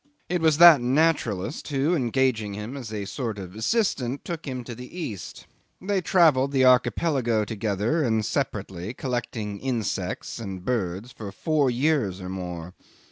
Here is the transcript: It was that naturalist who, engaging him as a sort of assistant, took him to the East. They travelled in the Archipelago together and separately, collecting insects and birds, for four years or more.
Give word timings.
It 0.29 0.41
was 0.41 0.57
that 0.57 0.81
naturalist 0.81 1.67
who, 1.67 1.95
engaging 1.95 2.55
him 2.55 2.75
as 2.75 2.91
a 2.91 3.05
sort 3.05 3.37
of 3.37 3.53
assistant, 3.53 4.25
took 4.25 4.47
him 4.47 4.63
to 4.63 4.73
the 4.73 4.99
East. 4.99 5.45
They 5.79 6.01
travelled 6.01 6.49
in 6.55 6.59
the 6.59 6.65
Archipelago 6.65 7.45
together 7.45 8.01
and 8.01 8.25
separately, 8.25 8.95
collecting 8.95 9.59
insects 9.59 10.39
and 10.39 10.65
birds, 10.65 11.11
for 11.11 11.31
four 11.31 11.69
years 11.69 12.19
or 12.19 12.29
more. 12.29 12.73